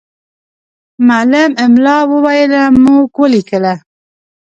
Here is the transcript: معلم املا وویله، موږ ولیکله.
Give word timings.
معلم 1.07 1.51
املا 1.65 1.97
وویله، 2.11 2.61
موږ 2.83 3.07
ولیکله. 3.21 3.73